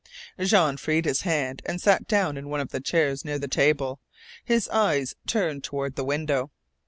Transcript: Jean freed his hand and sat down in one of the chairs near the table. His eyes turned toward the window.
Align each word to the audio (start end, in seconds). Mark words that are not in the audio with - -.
Jean 0.39 0.77
freed 0.77 1.05
his 1.05 1.21
hand 1.21 1.61
and 1.63 1.79
sat 1.79 2.07
down 2.07 2.35
in 2.35 2.49
one 2.49 2.59
of 2.59 2.69
the 2.71 2.81
chairs 2.81 3.23
near 3.23 3.37
the 3.37 3.47
table. 3.47 3.99
His 4.43 4.67
eyes 4.69 5.13
turned 5.27 5.63
toward 5.63 5.95
the 5.95 6.03
window. 6.03 6.49